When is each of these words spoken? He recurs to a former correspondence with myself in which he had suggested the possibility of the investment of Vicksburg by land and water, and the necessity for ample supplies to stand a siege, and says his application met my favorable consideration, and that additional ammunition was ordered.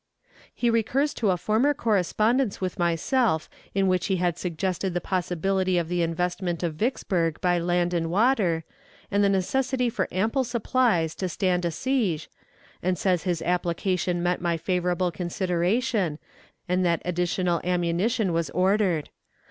He 0.51 0.71
recurs 0.71 1.13
to 1.13 1.29
a 1.29 1.37
former 1.37 1.75
correspondence 1.75 2.59
with 2.59 2.79
myself 2.79 3.47
in 3.75 3.87
which 3.87 4.07
he 4.07 4.15
had 4.15 4.35
suggested 4.35 4.95
the 4.95 4.99
possibility 4.99 5.77
of 5.77 5.89
the 5.89 6.01
investment 6.01 6.63
of 6.63 6.73
Vicksburg 6.73 7.39
by 7.39 7.59
land 7.59 7.93
and 7.93 8.09
water, 8.09 8.63
and 9.11 9.23
the 9.23 9.29
necessity 9.29 9.91
for 9.91 10.07
ample 10.11 10.43
supplies 10.43 11.13
to 11.13 11.29
stand 11.29 11.65
a 11.65 11.69
siege, 11.71 12.31
and 12.81 12.97
says 12.97 13.25
his 13.25 13.43
application 13.43 14.23
met 14.23 14.41
my 14.41 14.57
favorable 14.57 15.11
consideration, 15.11 16.17
and 16.67 16.83
that 16.83 17.03
additional 17.05 17.61
ammunition 17.63 18.33
was 18.33 18.49
ordered. 18.49 19.11